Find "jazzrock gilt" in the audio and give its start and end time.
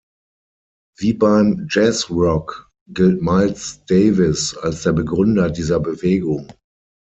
1.69-3.21